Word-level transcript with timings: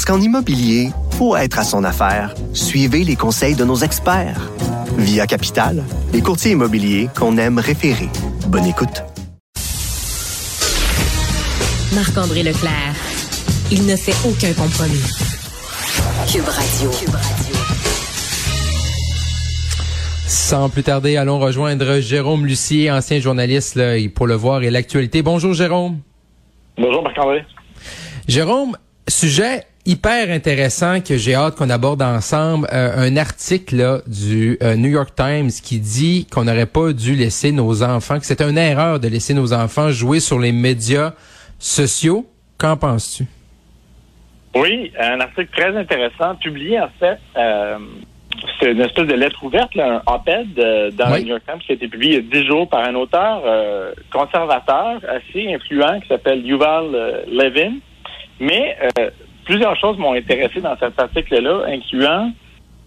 Parce 0.00 0.16
qu'en 0.16 0.24
immobilier, 0.24 0.88
pour 1.18 1.36
être 1.36 1.58
à 1.58 1.62
son 1.62 1.84
affaire, 1.84 2.34
suivez 2.54 3.04
les 3.04 3.16
conseils 3.16 3.54
de 3.54 3.66
nos 3.66 3.76
experts. 3.76 4.50
Via 4.96 5.26
Capital, 5.26 5.84
les 6.14 6.22
courtiers 6.22 6.52
immobiliers 6.52 7.10
qu'on 7.14 7.36
aime 7.36 7.58
référer. 7.58 8.08
Bonne 8.48 8.64
écoute. 8.64 9.04
Marc-André 11.94 12.44
Leclerc. 12.44 12.94
Il 13.70 13.84
ne 13.84 13.94
fait 13.94 14.16
aucun 14.26 14.54
compromis. 14.54 15.04
Cube 16.32 16.48
Radio. 16.48 16.90
Sans 20.26 20.70
plus 20.70 20.82
tarder, 20.82 21.18
allons 21.18 21.40
rejoindre 21.40 22.00
Jérôme 22.00 22.46
Lucier, 22.46 22.90
ancien 22.90 23.20
journaliste 23.20 23.74
là, 23.74 23.96
pour 24.14 24.26
le 24.26 24.34
voir 24.34 24.62
et 24.62 24.70
l'actualité. 24.70 25.20
Bonjour 25.20 25.52
Jérôme. 25.52 25.98
Bonjour 26.78 27.02
Marc-André. 27.02 27.44
Jérôme, 28.28 28.78
sujet 29.06 29.66
hyper 29.86 30.30
intéressant 30.30 31.00
que 31.00 31.16
j'ai 31.16 31.34
hâte 31.34 31.56
qu'on 31.56 31.70
aborde 31.70 32.02
ensemble. 32.02 32.68
Euh, 32.72 33.08
un 33.08 33.16
article 33.16 33.76
là, 33.76 33.98
du 34.06 34.58
euh, 34.62 34.76
New 34.76 34.90
York 34.90 35.14
Times 35.16 35.50
qui 35.50 35.78
dit 35.78 36.26
qu'on 36.30 36.44
n'aurait 36.44 36.66
pas 36.66 36.92
dû 36.92 37.14
laisser 37.14 37.52
nos 37.52 37.82
enfants, 37.82 38.18
que 38.18 38.26
c'est 38.26 38.42
une 38.42 38.58
erreur 38.58 39.00
de 39.00 39.08
laisser 39.08 39.34
nos 39.34 39.52
enfants 39.52 39.90
jouer 39.90 40.20
sur 40.20 40.38
les 40.38 40.52
médias 40.52 41.14
sociaux. 41.58 42.26
Qu'en 42.58 42.76
penses-tu? 42.76 43.24
Oui, 44.54 44.92
un 44.98 45.20
article 45.20 45.48
très 45.56 45.76
intéressant, 45.76 46.34
publié 46.34 46.80
en 46.80 46.90
fait, 46.98 47.18
euh, 47.36 47.78
c'est 48.58 48.72
une 48.72 48.80
espèce 48.80 49.06
de 49.06 49.14
lettre 49.14 49.42
ouverte, 49.44 49.74
là, 49.76 50.02
un 50.06 50.12
op-ed 50.12 50.58
euh, 50.58 50.90
dans 50.90 51.12
Oui. 51.12 51.18
le 51.18 51.24
New 51.24 51.30
York 51.30 51.42
Times 51.46 51.60
qui 51.64 51.72
a 51.72 51.74
été 51.76 51.88
publié 51.88 52.18
il 52.18 52.24
y 52.24 52.28
a 52.28 52.40
dix 52.40 52.46
jours 52.46 52.68
par 52.68 52.84
un 52.84 52.94
auteur 52.96 53.42
euh, 53.46 53.92
conservateur 54.12 55.00
assez 55.08 55.54
influent 55.54 56.00
qui 56.00 56.08
s'appelle 56.08 56.44
Yuval 56.44 57.24
Levin. 57.30 57.74
Mais 58.40 58.76
euh, 58.98 59.10
plusieurs 59.50 59.76
choses 59.80 59.98
m'ont 59.98 60.14
intéressé 60.14 60.60
dans 60.60 60.76
cet 60.78 60.96
article-là, 60.96 61.64
incluant, 61.66 62.30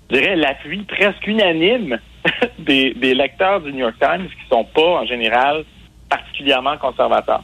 je 0.10 0.16
dirais, 0.16 0.38
l'appui 0.38 0.84
presque 0.84 1.28
unanime 1.28 2.00
des, 2.60 2.94
des 2.94 3.14
lecteurs 3.14 3.60
du 3.60 3.74
New 3.74 3.80
York 3.80 3.96
Times 4.00 4.28
qui 4.28 4.50
sont 4.50 4.64
pas, 4.64 5.02
en 5.02 5.06
général, 5.06 5.66
particulièrement 6.10 6.78
conservateurs. 6.78 7.44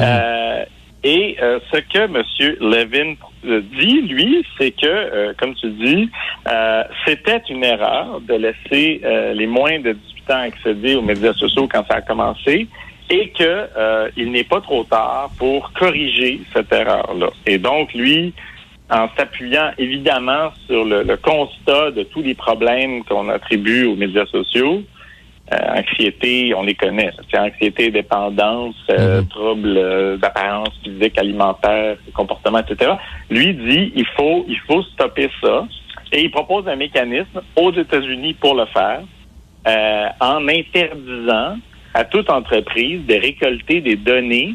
Euh, 0.00 0.64
et 1.04 1.36
euh, 1.40 1.60
ce 1.72 1.78
que 1.78 1.98
M. 1.98 2.24
Levin 2.60 3.14
euh, 3.44 3.62
dit, 3.78 4.02
lui, 4.02 4.44
c'est 4.58 4.72
que, 4.72 4.84
euh, 4.84 5.32
comme 5.38 5.54
tu 5.54 5.70
dis, 5.70 6.10
euh, 6.48 6.82
c'était 7.06 7.42
une 7.48 7.62
erreur 7.62 8.20
de 8.20 8.34
laisser 8.34 9.00
les 9.34 9.46
moins 9.46 9.78
de 9.78 9.92
18 9.92 10.30
ans 10.30 10.40
accéder 10.40 10.96
aux 10.96 11.02
médias 11.02 11.34
sociaux 11.34 11.68
quand 11.70 11.86
ça 11.88 11.98
a 11.98 12.00
commencé 12.00 12.66
et 13.10 13.28
que 13.30 13.42
euh, 13.76 14.08
il 14.16 14.30
n'est 14.30 14.44
pas 14.44 14.60
trop 14.60 14.84
tard 14.84 15.30
pour 15.38 15.72
corriger 15.72 16.40
cette 16.54 16.72
erreur-là. 16.72 17.30
Et 17.46 17.58
donc, 17.58 17.92
lui, 17.92 18.32
en 18.90 19.08
s'appuyant 19.16 19.70
évidemment 19.78 20.52
sur 20.66 20.84
le, 20.84 21.02
le 21.02 21.16
constat 21.16 21.90
de 21.90 22.04
tous 22.04 22.22
les 22.22 22.34
problèmes 22.34 23.04
qu'on 23.04 23.28
attribue 23.28 23.86
aux 23.86 23.96
médias 23.96 24.26
sociaux, 24.26 24.82
euh, 25.52 25.56
anxiété, 25.80 26.54
on 26.54 26.62
les 26.62 26.76
connaît. 26.76 27.10
C'est 27.28 27.38
anxiété, 27.38 27.90
dépendance, 27.90 28.76
euh, 28.90 29.20
Mhm. 29.22 29.28
troubles 29.28 29.76
euh, 29.76 30.16
d'apparence 30.16 30.70
physique, 30.84 31.18
alimentaire, 31.18 31.96
comportement, 32.14 32.60
etc. 32.60 32.92
Lui 33.30 33.54
dit 33.54 33.92
il 33.96 34.06
faut 34.16 34.44
il 34.48 34.58
faut 34.68 34.82
stopper 34.82 35.28
ça 35.42 35.66
et 36.12 36.22
il 36.22 36.30
propose 36.30 36.68
un 36.68 36.76
mécanisme 36.76 37.40
aux 37.56 37.72
États-Unis 37.72 38.34
pour 38.34 38.54
le 38.54 38.66
faire 38.66 39.00
euh, 39.66 40.06
en 40.20 40.46
interdisant 40.48 41.56
à 41.94 42.04
toute 42.04 42.30
entreprise 42.30 43.04
de 43.06 43.14
récolter 43.14 43.80
des 43.80 43.96
données 43.96 44.54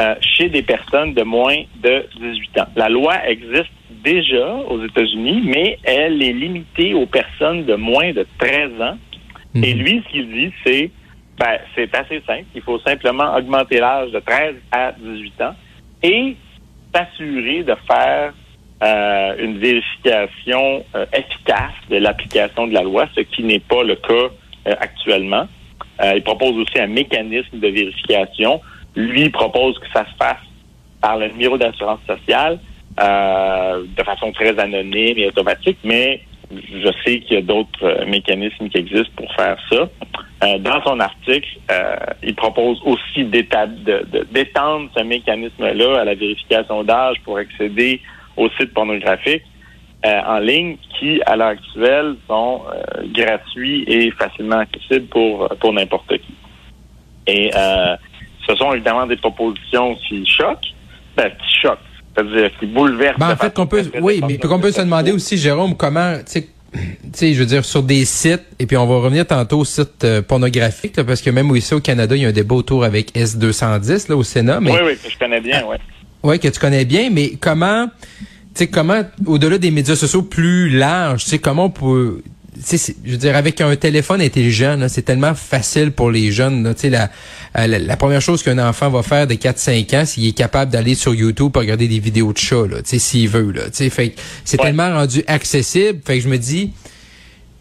euh, 0.00 0.14
chez 0.20 0.48
des 0.48 0.62
personnes 0.62 1.14
de 1.14 1.22
moins 1.22 1.56
de 1.82 2.04
18 2.18 2.60
ans. 2.60 2.66
La 2.74 2.88
loi 2.88 3.14
existe 3.28 3.70
déjà 4.04 4.54
aux 4.68 4.84
États-Unis, 4.84 5.42
mais 5.44 5.78
elle 5.84 6.22
est 6.22 6.32
limitée 6.32 6.94
aux 6.94 7.06
personnes 7.06 7.64
de 7.64 7.74
moins 7.74 8.12
de 8.12 8.26
13 8.38 8.80
ans. 8.80 8.98
Et 9.54 9.72
Mhm. 9.74 9.80
lui, 9.80 10.02
ce 10.04 10.12
qu'il 10.12 10.32
dit, 10.32 10.52
c'est 10.64 10.90
ben, 11.38 11.58
c'est 11.74 11.92
assez 11.96 12.22
simple. 12.26 12.44
Il 12.54 12.62
faut 12.62 12.78
simplement 12.80 13.34
augmenter 13.36 13.80
l'âge 13.80 14.12
de 14.12 14.20
13 14.20 14.54
à 14.70 14.92
18 14.92 15.40
ans 15.42 15.54
et 16.02 16.36
s'assurer 16.94 17.64
de 17.64 17.74
faire 17.88 18.32
euh, 18.82 19.34
une 19.38 19.58
vérification 19.58 20.84
euh, 20.94 21.06
efficace 21.12 21.72
de 21.90 21.96
l'application 21.96 22.66
de 22.66 22.74
la 22.74 22.82
loi, 22.82 23.08
ce 23.16 23.20
qui 23.22 23.42
n'est 23.42 23.58
pas 23.60 23.82
le 23.82 23.96
cas 23.96 24.12
euh, 24.12 24.74
actuellement. 24.78 25.48
Euh, 26.02 26.14
il 26.16 26.22
propose 26.22 26.56
aussi 26.56 26.78
un 26.78 26.86
mécanisme 26.86 27.58
de 27.58 27.68
vérification. 27.68 28.60
Lui 28.96 29.22
il 29.22 29.32
propose 29.32 29.78
que 29.78 29.86
ça 29.92 30.04
se 30.04 30.16
fasse 30.16 30.42
par 31.00 31.18
le 31.18 31.28
numéro 31.28 31.56
d'assurance 31.56 32.00
sociale 32.06 32.58
euh, 33.00 33.84
de 33.96 34.02
façon 34.02 34.32
très 34.32 34.58
anonyme 34.58 35.18
et 35.18 35.26
automatique, 35.26 35.78
mais 35.84 36.20
je 36.50 36.90
sais 37.04 37.20
qu'il 37.20 37.34
y 37.34 37.38
a 37.38 37.42
d'autres 37.42 37.84
euh, 37.84 38.06
mécanismes 38.06 38.68
qui 38.68 38.78
existent 38.78 39.12
pour 39.16 39.32
faire 39.34 39.56
ça. 39.70 39.88
Dans 40.58 40.82
son 40.84 41.00
article, 41.00 41.58
il 42.22 42.34
propose 42.34 42.78
aussi 42.84 43.24
d'étendre 43.24 44.90
ce 44.94 45.02
mécanisme-là 45.02 46.00
à 46.00 46.04
la 46.04 46.14
vérification 46.14 46.84
d'âge 46.84 47.16
pour 47.24 47.38
accéder 47.38 48.02
aux 48.36 48.50
sites 48.50 48.74
pornographiques 48.74 49.44
euh, 50.04 50.20
en 50.26 50.38
ligne 50.38 50.76
qui, 50.98 51.20
à 51.26 51.36
l'heure 51.36 51.48
actuelle, 51.48 52.16
sont 52.28 52.62
euh, 52.66 53.02
gratuits 53.12 53.84
et 53.86 54.10
facilement 54.12 54.58
accessibles 54.58 55.06
pour, 55.06 55.48
pour 55.60 55.72
n'importe 55.72 56.08
qui. 56.18 56.34
Et 57.26 57.50
euh, 57.54 57.96
ce 58.46 58.54
sont 58.56 58.72
évidemment 58.74 59.06
des 59.06 59.16
propositions 59.16 59.94
qui 60.06 60.26
choquent, 60.26 60.74
ben, 61.16 61.30
qui 61.30 61.60
choquent, 61.62 61.78
c'est-à-dire 62.14 62.50
qui 62.58 62.66
bouleversent. 62.66 63.18
Ben, 63.18 63.32
en 63.32 63.36
fait, 63.36 63.54
qu'on 63.54 63.66
peut, 63.66 63.82
oui, 64.00 64.20
mais 64.26 64.38
qu'on 64.38 64.60
peut 64.60 64.72
se 64.72 64.82
demander 64.82 65.12
aussi, 65.12 65.38
Jérôme, 65.38 65.76
comment, 65.76 66.18
tu 66.24 66.42
sais, 67.12 67.32
je 67.34 67.38
veux 67.38 67.46
dire, 67.46 67.64
sur 67.64 67.82
des 67.82 68.04
sites, 68.04 68.44
et 68.58 68.66
puis 68.66 68.76
on 68.76 68.86
va 68.86 68.96
revenir 68.96 69.26
tantôt 69.26 69.60
aux 69.60 69.64
sites 69.64 70.04
euh, 70.04 70.22
pornographiques, 70.22 70.96
là, 70.96 71.04
parce 71.04 71.22
que 71.22 71.30
même 71.30 71.54
ici 71.56 71.74
au 71.74 71.80
Canada, 71.80 72.14
il 72.14 72.22
y 72.22 72.26
a 72.26 72.28
un 72.28 72.32
débat 72.32 72.56
autour 72.56 72.84
avec 72.84 73.14
S210, 73.14 74.10
là, 74.10 74.16
au 74.16 74.22
Sénat, 74.22 74.60
mais, 74.60 74.72
Oui, 74.72 74.78
oui, 74.84 74.98
que 75.02 75.10
je 75.10 75.18
connais 75.18 75.40
bien, 75.40 75.64
oui. 75.66 75.76
ouais, 76.22 76.38
que 76.38 76.48
tu 76.48 76.60
connais 76.60 76.84
bien, 76.84 77.10
mais 77.10 77.32
comment, 77.40 77.88
sais, 78.54 78.66
comment, 78.68 79.02
au-delà 79.26 79.58
des 79.58 79.70
médias 79.70 79.96
sociaux 79.96 80.22
plus 80.22 80.68
larges, 80.70 81.24
tu 81.24 81.30
sais, 81.30 81.38
comment 81.38 81.66
on 81.66 81.70
peut, 81.70 82.22
tu 82.68 82.76
je 83.04 83.10
veux 83.10 83.16
dire, 83.16 83.36
avec 83.36 83.60
un 83.60 83.74
téléphone 83.74 84.20
intelligent, 84.20 84.78
c'est 84.88 85.02
tellement 85.02 85.34
facile 85.34 85.90
pour 85.90 86.10
les 86.10 86.30
jeunes. 86.30 86.62
là. 86.62 86.72
Tu 86.74 86.82
sais, 86.82 86.90
la, 86.90 87.10
euh, 87.58 87.66
la, 87.66 87.78
la 87.80 87.96
première 87.96 88.20
chose 88.20 88.42
qu'un 88.44 88.58
enfant 88.58 88.90
va 88.90 89.02
faire 89.02 89.26
de 89.26 89.34
4-5 89.34 89.96
ans, 90.00 90.04
s'il 90.06 90.26
est 90.28 90.32
capable 90.32 90.70
d'aller 90.70 90.94
sur 90.94 91.14
YouTube 91.14 91.50
pour 91.50 91.62
regarder 91.62 91.88
des 91.88 91.98
vidéos 91.98 92.32
de 92.32 92.38
chats, 92.38 92.62
tu 92.88 92.98
s'il 93.00 93.28
veut. 93.28 93.50
Là, 93.50 93.62
tu 93.64 93.70
sais, 93.72 93.90
fait 93.90 94.14
c'est 94.44 94.58
Ouais. 94.60 94.66
tellement 94.66 94.88
rendu 94.92 95.24
accessible. 95.26 95.98
Fait 96.04 96.18
que 96.18 96.22
je 96.24 96.28
me 96.28 96.38
dis, 96.38 96.72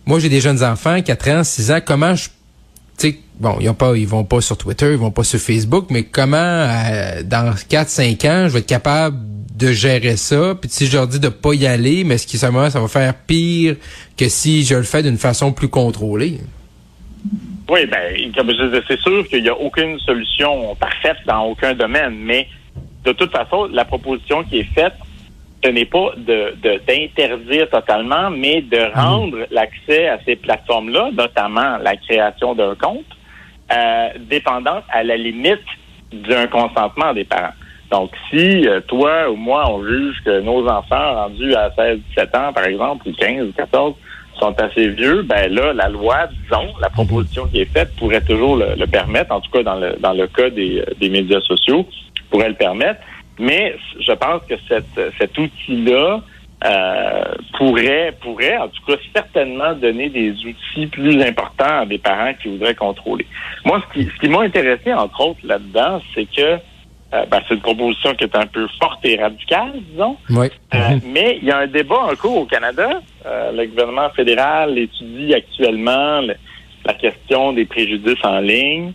moi 0.06 0.20
j'ai 0.20 0.30
des 0.30 0.42
jeunes 0.42 0.64
enfants, 0.64 1.02
4 1.02 1.30
ans, 1.30 1.44
6 1.44 1.72
ans, 1.72 1.80
comment 1.84 2.14
je 2.16 2.30
tu 2.96 3.10
sais, 3.10 3.20
bon, 3.40 3.58
ils 3.60 3.68
ont 3.70 3.74
pas, 3.74 3.98
ils 3.98 4.08
vont 4.08 4.24
pas 4.24 4.40
sur 4.42 4.56
Twitter, 4.56 4.92
ils 4.92 4.98
vont 5.00 5.10
pas 5.10 5.24
sur 5.24 5.40
Facebook, 5.40 5.88
mais 5.90 6.04
comment 6.04 6.38
euh, 6.38 7.24
dans 7.24 7.52
4-5 7.68 8.28
ans, 8.30 8.48
je 8.48 8.54
vais 8.54 8.60
être 8.60 8.68
capable 8.68 9.18
de 9.54 9.72
gérer 9.72 10.18
ça, 10.18 10.56
puis 10.60 10.70
si 10.70 10.88
je 10.88 10.98
leur 10.98 11.08
dis 11.08 11.20
de 11.20 11.30
pas 11.30 11.54
y 11.54 11.68
aller, 11.68 12.04
mais 12.04 12.18
ce 12.18 12.26
qui 12.26 12.38
ça 12.38 12.50
va 12.50 12.70
ça 12.70 12.80
va 12.80 12.88
faire 12.88 13.14
pire 13.14 13.76
que 14.18 14.28
si 14.28 14.64
je 14.64 14.76
le 14.76 14.84
fais 14.84 15.04
d'une 15.04 15.18
façon 15.18 15.54
plus 15.54 15.70
contrôlée. 15.70 16.40
Oui, 17.70 17.86
ben, 17.86 18.34
comme 18.36 18.52
je 18.52 18.66
disais, 18.66 18.84
c'est 18.88 19.00
sûr 19.00 19.26
qu'il 19.28 19.44
n'y 19.44 19.50
a 19.50 19.58
aucune 19.58 19.98
solution 20.00 20.76
parfaite 20.76 21.18
dans 21.26 21.44
aucun 21.46 21.74
domaine, 21.74 22.16
mais 22.16 22.48
de 23.06 23.12
toute 23.12 23.32
façon, 23.32 23.70
la 23.72 23.86
proposition 23.86 24.44
qui 24.44 24.60
est 24.60 24.74
faite, 24.74 24.94
ce 25.64 25.70
n'est 25.70 25.86
pas 25.86 26.12
de 26.18 26.56
d'interdire 26.86 27.70
totalement, 27.70 28.30
mais 28.30 28.62
de 28.62 28.94
rendre 28.94 29.38
l'accès 29.52 30.08
à 30.08 30.20
ces 30.26 30.36
plateformes-là, 30.36 31.12
notamment 31.14 31.78
la 31.78 31.96
création 31.96 32.54
d'un 32.54 32.76
compte, 32.76 33.06
euh, 33.72 34.10
dépendante 34.30 34.84
à 34.90 35.04
la 35.04 35.16
limite 35.16 35.64
d'un 36.12 36.48
consentement 36.48 37.14
des 37.14 37.24
parents. 37.24 37.54
Donc, 37.94 38.10
si 38.32 38.68
euh, 38.68 38.82
toi 38.88 39.30
ou 39.30 39.36
moi, 39.36 39.70
on 39.70 39.86
juge 39.86 40.16
que 40.26 40.42
nos 40.42 40.68
enfants 40.68 41.14
rendus 41.14 41.54
à 41.54 41.72
16, 41.76 42.00
17 42.16 42.36
ans, 42.36 42.52
par 42.52 42.66
exemple, 42.66 43.08
ou 43.08 43.14
15 43.14 43.50
ou 43.50 43.52
14, 43.52 43.94
sont 44.40 44.60
assez 44.60 44.88
vieux, 44.88 45.22
ben 45.22 45.54
là, 45.54 45.74
la 45.74 45.90
loi, 45.90 46.26
disons, 46.42 46.74
la 46.82 46.90
proposition 46.90 47.46
qui 47.46 47.62
est 47.62 47.72
faite 47.72 47.96
pourrait 48.00 48.24
toujours 48.24 48.56
le, 48.56 48.74
le 48.76 48.88
permettre, 48.88 49.32
en 49.32 49.42
tout 49.42 49.52
cas 49.52 49.62
dans 49.62 49.76
le, 49.76 49.96
dans 50.00 50.14
le 50.14 50.26
cas 50.26 50.50
des, 50.50 50.80
euh, 50.80 50.86
des 51.00 51.10
médias 51.10 51.40
sociaux, 51.42 51.86
pourrait 52.32 52.50
le 52.50 52.56
permettre. 52.56 53.00
Mais 53.38 53.76
je 54.00 54.12
pense 54.14 54.42
que 54.50 54.56
cette, 54.68 55.00
cet 55.20 55.38
outil-là 55.38 56.22
euh, 56.66 57.24
pourrait, 57.60 58.16
pourrait, 58.22 58.58
en 58.58 58.70
tout 58.70 58.84
cas, 58.88 58.96
certainement 59.14 59.74
donner 59.74 60.10
des 60.10 60.32
outils 60.32 60.88
plus 60.88 61.22
importants 61.22 61.82
à 61.82 61.86
des 61.86 62.00
parents 62.00 62.34
qui 62.42 62.48
voudraient 62.50 62.74
contrôler. 62.74 63.28
Moi, 63.66 63.84
ce 63.88 63.94
qui, 63.94 64.10
ce 64.10 64.20
qui 64.20 64.30
m'a 64.30 64.42
intéressé, 64.42 64.92
entre 64.92 65.22
autres, 65.22 65.42
là-dedans, 65.44 66.02
c'est 66.16 66.26
que 66.26 66.58
euh, 67.14 67.26
ben, 67.30 67.40
c'est 67.48 67.54
une 67.56 67.62
proposition 67.62 68.14
qui 68.16 68.24
est 68.24 68.36
un 68.36 68.46
peu 68.48 68.68
forte 68.82 69.06
et 69.06 69.22
radicale, 69.22 69.74
disons. 69.92 70.18
Oui. 70.30 70.48
Euh, 70.74 70.78
mais 71.06 71.38
il 71.42 71.48
y 71.48 71.52
a 71.52 71.60
un 71.60 71.68
débat 71.68 72.00
en 72.12 72.16
cours 72.16 72.38
au 72.38 72.46
Canada. 72.46 73.02
Euh, 73.26 73.52
le 73.52 73.66
gouvernement 73.68 74.10
fédéral 74.16 74.78
étudie 74.78 75.34
actuellement 75.34 76.22
le- 76.22 76.36
la 76.86 76.94
question 76.96 77.54
des 77.54 77.66
préjudices 77.66 78.24
en 78.24 78.40
ligne. 78.40 78.94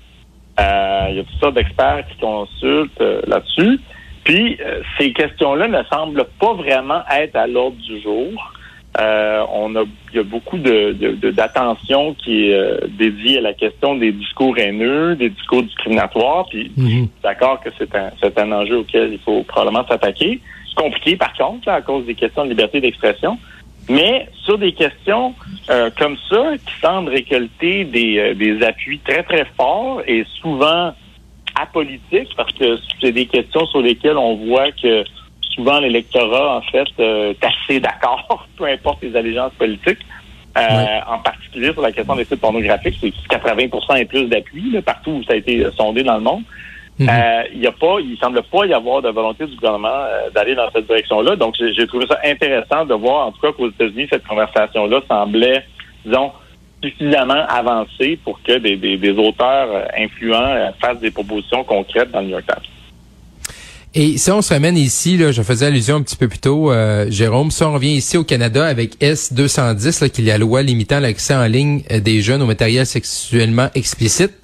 Il 0.60 1.16
y 1.16 1.20
a 1.20 1.22
toutes 1.24 1.40
sortes 1.40 1.54
d'experts 1.54 2.04
qui 2.10 2.18
consultent 2.18 3.00
là-dessus. 3.28 3.78
Puis, 4.24 4.58
ces 4.98 5.12
questions-là 5.12 5.68
ne 5.68 5.82
semblent 5.84 6.26
pas 6.40 6.52
vraiment 6.54 7.02
être 7.16 7.36
à 7.36 7.46
l'ordre 7.46 7.76
du 7.76 8.00
jour. 8.02 8.52
Euh, 9.00 9.44
on 9.52 9.76
a, 9.76 9.84
il 10.12 10.16
y 10.16 10.18
a 10.18 10.24
beaucoup 10.24 10.58
de, 10.58 10.92
de- 10.92 11.12
de- 11.12 11.30
d'attention 11.30 12.14
qui 12.14 12.48
est 12.48 12.54
euh, 12.54 12.78
dédiée 12.98 13.38
à 13.38 13.42
la 13.42 13.52
question 13.54 13.94
des 13.94 14.10
discours 14.10 14.58
haineux, 14.58 15.14
des 15.14 15.30
discours 15.30 15.62
discriminatoires. 15.62 16.46
Puis, 16.50 16.72
Mhm. 16.76 17.06
d'accord 17.22 17.60
que 17.60 17.68
c'est 17.78 17.94
un, 17.94 18.10
c'est 18.20 18.36
un 18.38 18.50
enjeu 18.50 18.78
auquel 18.78 19.12
il 19.12 19.18
faut 19.20 19.42
probablement 19.44 19.86
s'attaquer. 19.86 20.40
C'est 20.68 20.82
compliqué, 20.82 21.16
par 21.16 21.32
contre, 21.34 21.68
là, 21.68 21.74
à 21.74 21.80
cause 21.82 22.06
des 22.06 22.14
questions 22.16 22.44
de 22.44 22.50
liberté 22.50 22.80
d'expression. 22.80 23.38
Mais 23.88 24.26
sur 24.44 24.58
des 24.58 24.72
questions 24.72 25.34
euh, 25.70 25.90
comme 25.96 26.16
ça, 26.28 26.52
qui 26.58 26.74
semblent 26.82 27.10
récolter 27.10 27.84
des, 27.84 28.18
euh, 28.18 28.34
des 28.34 28.62
appuis 28.64 28.98
très, 28.98 29.22
très 29.22 29.46
forts 29.56 30.02
et 30.06 30.24
souvent 30.40 30.92
apolitiques, 31.54 32.30
parce 32.36 32.52
que 32.52 32.78
c'est 33.00 33.12
des 33.12 33.26
questions 33.26 33.64
sur 33.66 33.80
lesquelles 33.80 34.16
on 34.18 34.34
voit 34.36 34.72
que 34.72 35.04
souvent 35.58 35.80
l'électorat, 35.80 36.58
en 36.58 36.62
fait, 36.62 36.86
euh, 37.00 37.32
est 37.32 37.44
assez 37.44 37.80
d'accord, 37.80 38.46
peu 38.56 38.64
importe 38.66 39.02
les 39.02 39.14
allégeances 39.16 39.52
politiques. 39.58 39.98
Euh, 40.56 40.60
Ouais. 40.60 41.00
En 41.06 41.18
particulier 41.18 41.72
sur 41.72 41.82
la 41.82 41.92
question 41.92 42.16
des 42.16 42.24
sites 42.24 42.40
pornographiques, 42.40 42.96
c'est 43.00 43.12
80% 43.30 44.00
et 44.00 44.04
plus 44.06 44.24
d'appui 44.26 44.76
partout 44.84 45.10
où 45.10 45.22
ça 45.22 45.34
a 45.34 45.36
été 45.36 45.64
sondé 45.76 46.02
dans 46.02 46.16
le 46.16 46.22
monde. 46.22 46.42
Mhm. 46.98 47.08
Euh, 47.08 47.42
il 47.52 47.60
y 47.60 47.66
a 47.66 47.72
pas, 47.72 47.98
il 48.00 48.16
semble 48.18 48.42
pas 48.42 48.66
y 48.66 48.72
avoir 48.72 49.02
de 49.02 49.08
volonté 49.10 49.46
du 49.46 49.54
gouvernement 49.54 50.04
d'aller 50.34 50.56
dans 50.56 50.68
cette 50.72 50.86
direction-là. 50.86 51.36
Donc, 51.36 51.54
j'ai 51.60 51.86
trouvé 51.86 52.06
ça 52.06 52.18
intéressant 52.24 52.84
de 52.86 52.94
voir, 52.94 53.28
en 53.28 53.32
tout 53.32 53.40
cas, 53.40 53.52
qu'aux 53.52 53.68
États-Unis, 53.68 54.08
cette 54.10 54.26
conversation-là 54.26 55.00
semblait, 55.06 55.64
disons, 56.04 56.32
suffisamment 56.82 57.44
avancée 57.48 58.18
pour 58.24 58.42
que 58.42 58.58
des, 58.58 58.76
des, 58.76 58.96
des 58.96 59.12
auteurs 59.12 59.68
influents 59.96 60.72
fassent 60.80 61.00
des 61.00 61.12
propositions 61.12 61.62
concrètes 61.62 62.10
dans 62.10 62.20
le 62.20 62.26
New 62.26 62.32
York 62.32 62.46
Times. 62.46 62.77
Et 64.00 64.16
si 64.16 64.30
on 64.30 64.42
se 64.42 64.54
ramène 64.54 64.76
ici, 64.76 65.16
là, 65.16 65.32
je 65.32 65.42
faisais 65.42 65.66
allusion 65.66 65.96
un 65.96 66.02
petit 66.02 66.14
peu 66.14 66.28
plus 66.28 66.38
tôt, 66.38 66.70
euh, 66.70 67.06
Jérôme, 67.10 67.50
si 67.50 67.64
on 67.64 67.72
revient 67.72 67.96
ici 67.96 68.16
au 68.16 68.22
Canada 68.22 68.64
avec 68.64 68.96
S210, 69.00 70.02
là, 70.02 70.08
qui 70.08 70.22
est 70.22 70.24
la 70.24 70.38
loi 70.38 70.62
limitant 70.62 71.00
l'accès 71.00 71.34
en 71.34 71.46
ligne 71.46 71.82
euh, 71.90 71.98
des 71.98 72.22
jeunes 72.22 72.40
au 72.40 72.46
matériel 72.46 72.86
sexuellement 72.86 73.70
explicite, 73.74 74.34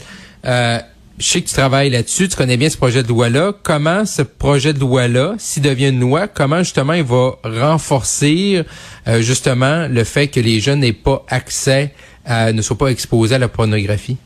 euh, 0.44 0.80
je 1.18 1.24
sais 1.24 1.40
que 1.40 1.46
tu 1.46 1.54
travailles 1.54 1.90
là-dessus, 1.90 2.28
tu 2.28 2.34
connais 2.34 2.56
bien 2.56 2.68
ce 2.68 2.76
projet 2.76 3.04
de 3.04 3.08
loi-là. 3.08 3.52
Comment 3.62 4.04
ce 4.04 4.22
projet 4.22 4.72
de 4.72 4.80
loi-là, 4.80 5.36
s'il 5.38 5.62
devient 5.62 5.90
une 5.90 6.00
loi, 6.00 6.26
comment 6.26 6.58
justement 6.58 6.94
il 6.94 7.04
va 7.04 7.36
renforcer 7.44 8.64
euh, 9.06 9.22
justement 9.22 9.86
le 9.86 10.02
fait 10.02 10.26
que 10.26 10.40
les 10.40 10.58
jeunes 10.58 10.80
n'aient 10.80 10.92
pas 10.92 11.24
accès, 11.28 11.94
ne 12.28 12.60
soient 12.60 12.76
pas 12.76 12.88
exposés 12.88 13.36
à 13.36 13.38
la 13.38 13.46
pornographie? 13.46 14.16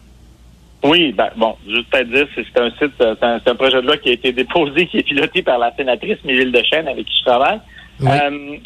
Oui, 0.85 1.13
ben, 1.13 1.29
bon, 1.37 1.57
juste 1.67 1.93
à 1.95 2.05
dire, 2.05 2.27
c'est 2.35 2.61
un 2.61 2.71
site, 2.71 2.93
euh, 3.01 3.15
c'est 3.21 3.51
un, 3.51 3.55
projet 3.57 3.81
de 3.83 3.87
loi 3.87 3.97
qui 3.97 4.11
a 4.11 4.13
été 4.13 4.33
déposé, 4.33 4.87
qui 4.91 4.99
est 4.99 5.03
piloté 5.03 5.43
par 5.43 5.59
la 5.59 5.75
sénatrice 5.77 6.19
Miville 6.25 6.53
Dechaine, 6.53 6.87
avec 6.89 7.07
qui 7.07 7.19
je 7.19 7.25
travaille. 7.25 7.61
Oui. 8.01 8.09
Euh, 8.11 8.57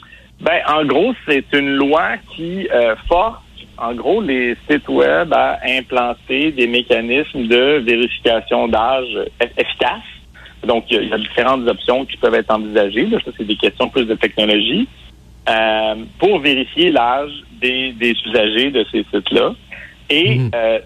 ben, 0.41 0.61
en 0.69 0.85
gros, 0.85 1.15
c'est 1.27 1.45
une 1.55 1.75
loi 1.77 2.17
qui 2.37 2.69
euh, 2.71 2.95
force, 3.09 3.39
en 3.79 3.95
gros, 3.95 4.21
les 4.21 4.57
sites 4.69 4.89
web 4.89 5.33
à 5.33 5.59
implanter 5.67 6.53
des 6.53 6.67
mécanismes 6.67 7.47
de 7.47 7.79
vérification 7.79 8.69
d'âge 8.69 9.09
eff- 9.41 9.53
efficaces. 9.57 10.03
Donc, 10.67 10.85
il 10.91 10.97
y 10.97 10.99
a- 10.99 11.03
il 11.03 11.09
y 11.09 11.13
a 11.15 11.19
différentes 11.19 11.67
options 11.67 12.05
qui 12.05 12.17
peuvent 12.19 12.35
être 12.35 12.51
envisagées. 12.55 13.07
Là. 13.07 13.19
Ça, 13.25 13.31
c'est 13.37 13.47
des 13.47 13.57
questions 13.57 13.89
plus 13.89 14.05
de 14.05 14.15
technologie. 14.15 14.87
Euh, 15.49 15.95
pour 16.21 16.39
vérifier 16.41 16.91
l'âge 16.93 17.33
des, 17.61 17.93
des 17.93 18.15
usagers 18.27 18.71
de 18.71 18.85
ces 18.93 19.05
sites-là. 19.13 19.55
Et 20.11 20.39
Mhm. 20.39 20.51
euh, 20.55 20.79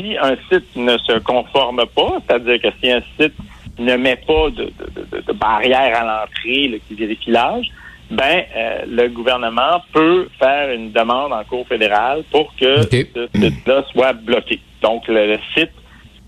si 0.00 0.16
un 0.18 0.36
site 0.50 0.74
ne 0.76 0.96
se 0.98 1.18
conforme 1.20 1.84
pas, 1.94 2.18
c'est-à-dire 2.26 2.60
que 2.60 2.68
si 2.82 2.90
un 2.90 3.02
site 3.18 3.34
ne 3.78 3.96
met 3.96 4.16
pas 4.16 4.50
de, 4.50 4.64
de, 4.64 5.16
de- 5.16 5.20
de 5.22 5.32
barrière 5.32 6.00
à 6.02 6.04
l'entrée 6.04 6.80
qui 6.88 6.94
vérifie 6.94 7.30
l'âge, 7.30 7.66
ben 8.10 8.44
euh, 8.54 8.82
le 8.88 9.08
gouvernement 9.08 9.80
peut 9.92 10.28
faire 10.38 10.70
une 10.72 10.92
demande 10.92 11.32
en 11.32 11.42
cour 11.44 11.66
fédérale 11.66 12.22
pour 12.30 12.54
que 12.56 12.82
OK. 12.82 13.06
ce 13.14 13.28
site-là 13.40 13.84
soit 13.92 14.12
bloqué. 14.12 14.60
Donc 14.82 15.08
le, 15.08 15.28
le 15.34 15.38
site 15.56 15.70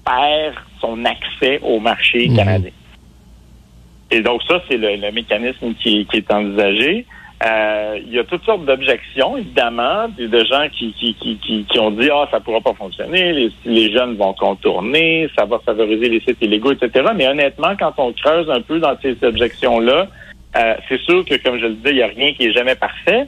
perd 0.05 0.55
son 0.81 1.05
accès 1.05 1.61
au 1.63 1.81
marché 1.81 2.29
Mhm. 2.29 2.37
canadien. 2.37 2.71
Et 4.11 4.21
donc 4.21 4.43
ça, 4.49 4.63
c'est 4.69 4.77
le, 4.77 4.97
le 4.97 5.11
mécanisme 5.13 5.75
qui, 5.75 6.07
qui 6.07 6.19
est 6.19 6.33
envisagé. 6.33 7.05
Euh, 7.45 7.99
il 8.07 8.13
y 8.15 8.19
a 8.19 8.25
toutes 8.25 8.45
sortes 8.45 8.65
d'objections, 8.65 9.37
évidemment, 9.37 10.09
de, 10.17 10.45
gens 10.45 10.67
qui, 10.73 11.79
ont 11.79 11.91
dit 11.91 12.09
ah 12.11 12.27
ça 12.31 12.41
pourra 12.41 12.61
pas 12.61 12.73
fonctionner, 12.73 13.51
les, 13.67 13.93
jeunes 13.93 14.17
vont 14.17 14.33
contourner, 14.33 15.29
ça 15.37 15.45
va 15.45 15.59
favoriser 15.59 16.09
les 16.09 16.21
sites 16.21 16.39
illégaux, 16.41 16.73
etc. 16.73 17.11
Mais 17.15 17.29
honnêtement, 17.29 17.75
quand 17.79 17.93
on 17.99 18.13
creuse 18.13 18.49
un 18.49 18.63
peu 18.63 18.79
dans 18.79 18.97
ces 19.03 19.17
objections-là, 19.23 20.07
euh, 20.57 20.75
c'est 20.89 21.01
sûr 21.01 21.25
que, 21.25 21.35
comme 21.43 21.59
je 21.59 21.67
le 21.67 21.75
disais, 21.75 21.91
il 21.91 21.97
n'y 21.97 22.03
a 22.03 22.07
rien 22.07 22.33
qui 22.33 22.47
est 22.47 22.53
jamais 22.53 22.77
parfait. 22.77 23.27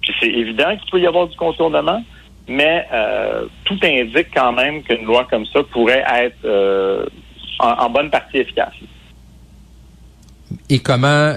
Puis 0.00 0.12
c'est 0.18 0.30
évident 0.30 0.76
qu'il 0.76 0.90
peut 0.90 1.00
y 1.00 1.06
avoir 1.06 1.28
du 1.28 1.36
contournement, 1.36 2.02
mais 2.48 2.84
euh, 2.92 3.44
tout 3.64 3.78
indique 3.84 4.28
quand 4.34 4.52
même 4.52 4.82
qu'une 4.82 5.04
loi 5.04 5.24
comme 5.30 5.46
ça 5.46 5.62
pourrait 5.62 6.04
être 6.08 7.08
en 7.60 7.90
bonne 7.90 8.10
partie 8.10 8.38
efficace. 8.38 8.74
Et 10.68 10.80
comment, 10.80 11.34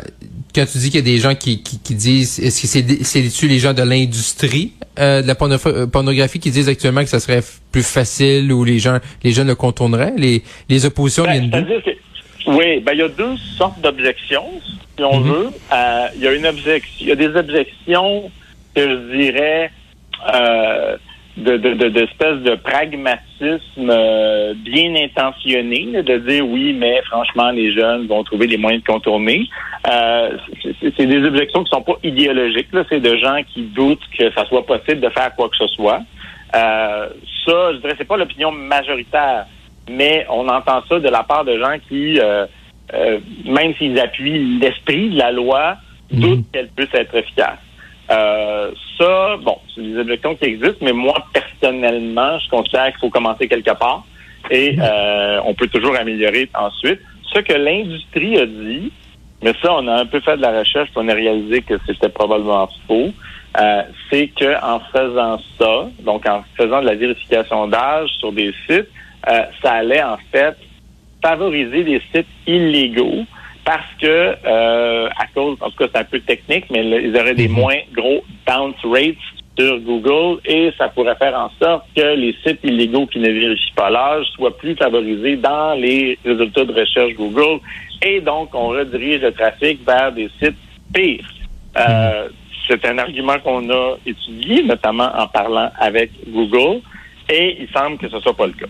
quand 0.55 0.65
tu 0.65 0.77
dis 0.77 0.89
qu'il 0.89 0.99
y 0.99 1.03
a 1.03 1.05
des 1.13 1.17
gens 1.19 1.35
qui, 1.35 1.61
qui, 1.61 1.79
qui 1.79 1.93
disent, 1.95 2.39
est-ce 2.39 2.61
que 2.61 2.67
c'est 2.67 3.03
c'est 3.29 3.47
les 3.47 3.59
gens 3.59 3.73
de 3.73 3.83
l'industrie 3.83 4.71
euh, 4.97 5.21
de 5.21 5.27
la 5.27 5.35
euh, 5.67 5.85
pornographie 5.87 6.39
qui 6.39 6.49
disent 6.51 6.69
actuellement 6.69 7.01
que 7.03 7.09
ça 7.09 7.19
serait 7.19 7.43
plus 7.71 7.83
facile 7.83 8.51
ou 8.53 8.63
les 8.63 8.79
gens, 8.79 8.97
les 9.23 9.31
jeunes 9.33 9.47
le 9.47 9.55
contourneraient? 9.55 10.13
Les, 10.17 10.41
les 10.69 10.85
oppositions 10.85 11.25
Ben, 11.25 11.51
que- 11.51 11.91
oui, 12.47 12.79
ben 12.79 12.93
il 12.93 12.99
y 12.99 13.01
a 13.01 13.07
deux 13.09 13.35
sortes 13.57 13.81
d'objections, 13.81 14.47
si 14.97 15.03
on 15.03 15.19
Mhm. 15.19 15.31
veut. 15.31 15.47
Euh, 15.73 16.07
Il 16.15 16.21
y 16.23 16.27
a 16.27 16.33
une 16.33 16.45
objection, 16.45 16.95
il 17.01 17.07
y 17.07 17.11
a 17.11 17.15
des 17.15 17.35
objections 17.35 18.31
que 18.75 18.81
je 18.81 19.17
dirais 19.17 19.71
euh, 20.33 20.95
de, 21.37 21.57
de, 21.57 21.73
de, 21.73 21.89
d'espèce 21.89 22.37
de 22.43 22.55
pragmatisme 22.55 23.89
euh, 23.89 24.53
bien 24.55 24.95
intentionné, 24.95 26.01
de 26.01 26.17
dire 26.19 26.47
oui, 26.47 26.73
mais 26.73 27.01
franchement, 27.03 27.51
les 27.51 27.73
jeunes 27.73 28.07
vont 28.07 28.23
trouver 28.23 28.47
des 28.47 28.57
moyens 28.57 28.81
de 28.83 28.87
contourner. 28.87 29.47
Euh, 29.91 30.37
c'est- 30.63 30.75
c'est 30.81 30.93
c'est 30.95 31.05
des 31.05 31.23
objections 31.25 31.63
qui 31.63 31.69
sont 31.69 31.81
pas 31.81 31.97
idéologiques, 32.03 32.71
là, 32.73 32.83
c'est 32.89 33.01
de 33.01 33.15
gens 33.17 33.41
qui 33.53 33.63
doutent 33.63 34.03
que 34.17 34.31
ça 34.31 34.45
soit 34.45 34.65
possible 34.65 35.01
de 35.01 35.09
faire 35.09 35.35
quoi 35.35 35.49
que 35.49 35.57
ce 35.57 35.67
soit. 35.67 36.01
Euh, 36.55 37.09
ça, 37.45 37.73
je 37.73 37.77
dirais, 37.79 37.95
c'est 37.97 38.07
pas 38.07 38.17
l'opinion 38.17 38.51
majoritaire, 38.51 39.45
mais 39.89 40.25
on 40.29 40.47
entend 40.47 40.81
ça 40.87 40.99
de 40.99 41.09
la 41.09 41.23
part 41.23 41.43
de 41.43 41.59
gens 41.59 41.75
qui, 41.89 42.17
euh, 42.19 42.45
euh, 42.93 43.19
même 43.45 43.73
s'ils 43.75 43.99
appuient 43.99 44.57
l'esprit 44.61 45.09
de 45.09 45.17
la 45.17 45.31
loi, 45.31 45.75
Mhm. 46.11 46.19
doutent 46.21 46.51
qu'elle 46.53 46.69
puisse 46.69 46.93
être 46.93 47.13
efficace. 47.15 47.57
Euh, 48.11 48.71
ça, 48.97 49.37
bon, 49.41 49.57
c'est 49.73 49.81
des 49.81 49.97
objections 49.97 50.35
qui 50.35 50.45
existent, 50.45 50.77
mais 50.81 50.93
moi, 50.93 51.15
personnellement, 51.33 52.37
je 52.39 52.49
considère 52.49 52.87
qu'il 52.87 52.99
faut 52.99 53.09
commencer 53.09 53.47
quelque 53.47 53.71
part 53.77 54.05
et 54.51 54.77
euh, 54.79 55.39
on 55.45 55.53
peut 55.53 55.67
toujours 55.67 55.95
améliorer 55.95 56.49
ensuite. 56.53 56.99
Ce 57.33 57.39
que 57.39 57.53
l'industrie 57.53 58.37
a 58.37 58.45
dit, 58.45 58.91
mais 59.43 59.53
ça, 59.61 59.73
on 59.73 59.87
a 59.87 60.01
un 60.01 60.05
peu 60.05 60.19
fait 60.19 60.37
de 60.37 60.41
la 60.41 60.59
recherche, 60.59 60.89
puis 60.91 60.97
on 61.03 61.07
a 61.07 61.13
réalisé 61.13 61.61
que 61.61 61.75
c'était 61.85 62.09
probablement 62.09 62.69
faux. 62.87 63.11
Euh, 63.59 63.83
c'est 64.09 64.27
que 64.27 64.61
en 64.63 64.79
faisant 64.91 65.39
ça, 65.57 65.89
donc 66.01 66.25
en 66.27 66.43
faisant 66.57 66.81
de 66.81 66.85
la 66.85 66.95
vérification 66.95 67.67
d'âge 67.67 68.09
sur 68.19 68.31
des 68.31 68.53
sites, 68.67 68.89
euh, 69.29 69.41
ça 69.61 69.73
allait 69.73 70.03
en 70.03 70.17
fait 70.31 70.55
favoriser 71.23 71.83
des 71.83 72.01
sites 72.13 72.27
illégaux 72.45 73.25
parce 73.65 73.93
que 73.99 74.35
euh, 74.45 75.09
à 75.17 75.25
cause, 75.33 75.57
en 75.59 75.71
tout 75.71 75.77
cas 75.77 75.87
c'est 75.93 75.99
un 75.99 76.05
peu 76.05 76.19
technique, 76.19 76.65
mais 76.69 76.85
ils 77.03 77.17
auraient 77.17 77.33
des 77.33 77.47
moins 77.47 77.79
gros 77.93 78.23
bounce 78.47 78.75
rates 78.83 79.15
sur 79.57 79.79
Google 79.79 80.39
et 80.45 80.71
ça 80.77 80.89
pourrait 80.89 81.15
faire 81.15 81.37
en 81.37 81.49
sorte 81.59 81.85
que 81.95 82.15
les 82.15 82.35
sites 82.45 82.59
illégaux 82.63 83.07
qui 83.07 83.19
ne 83.19 83.29
vérifient 83.29 83.73
pas 83.75 83.89
l'âge 83.89 84.25
soient 84.35 84.55
plus 84.55 84.75
favorisés 84.75 85.37
dans 85.37 85.73
les 85.73 86.17
résultats 86.23 86.65
de 86.65 86.73
recherche 86.73 87.13
Google 87.13 87.59
et 88.01 88.21
donc 88.21 88.53
on 88.53 88.67
redirige 88.67 89.21
le 89.21 89.31
trafic 89.31 89.79
vers 89.85 90.11
des 90.11 90.29
sites 90.39 90.57
pires. 90.93 91.25
Euh, 91.77 92.29
c'est 92.67 92.85
un 92.85 92.97
argument 92.97 93.39
qu'on 93.39 93.69
a 93.69 93.95
étudié, 94.05 94.63
notamment 94.63 95.09
en 95.15 95.27
parlant 95.27 95.71
avec 95.79 96.11
Google, 96.27 96.81
et 97.29 97.57
il 97.61 97.67
semble 97.69 97.97
que 97.97 98.09
ce 98.09 98.19
soit 98.19 98.35
pas 98.35 98.47
le 98.47 98.53
cas. 98.53 98.65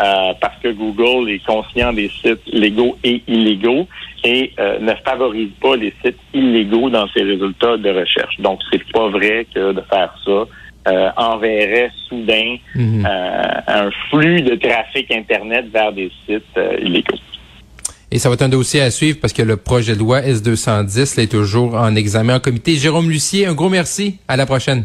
Euh, 0.00 0.32
parce 0.40 0.56
que 0.62 0.68
Google 0.68 1.30
est 1.30 1.44
conscient 1.44 1.92
des 1.92 2.08
sites 2.08 2.40
légaux 2.46 2.96
et 3.04 3.22
illégaux 3.28 3.86
et 4.24 4.52
euh, 4.58 4.78
ne 4.78 4.92
favorise 5.04 5.50
pas 5.60 5.76
les 5.76 5.92
sites 6.02 6.18
illégaux 6.32 6.88
dans 6.88 7.06
ses 7.08 7.22
résultats 7.22 7.76
de 7.76 7.90
recherche. 7.90 8.40
Donc, 8.40 8.60
c'est 8.70 8.82
pas 8.92 9.08
vrai 9.08 9.46
que 9.54 9.72
de 9.72 9.82
faire 9.90 10.14
ça 10.24 10.44
euh, 10.88 11.10
enverrait 11.16 11.90
soudain 12.08 12.56
Mhm. 12.74 13.06
un 13.66 13.90
flux 14.08 14.40
de 14.42 14.54
trafic 14.54 15.10
Internet 15.10 15.66
vers 15.72 15.92
des 15.92 16.10
sites 16.26 16.58
illégaux. 16.80 17.18
Et 18.10 18.18
ça 18.18 18.28
va 18.28 18.34
être 18.34 18.42
un 18.42 18.48
dossier 18.48 18.80
à 18.80 18.90
suivre 18.90 19.18
parce 19.20 19.32
que 19.32 19.42
le 19.42 19.56
projet 19.56 19.94
de 19.94 19.98
loi 19.98 20.20
S210 20.20 21.16
là, 21.16 21.22
est 21.22 21.30
toujours 21.30 21.74
en 21.74 21.94
examen 21.94 22.36
en 22.36 22.40
comité. 22.40 22.74
Jérôme 22.74 23.08
Lucier, 23.08 23.46
un 23.46 23.54
gros 23.54 23.68
merci. 23.68 24.18
À 24.26 24.36
la 24.36 24.46
prochaine. 24.46 24.84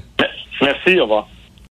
Merci, 0.61 0.99
au 0.99 1.03
revoir. 1.03 1.27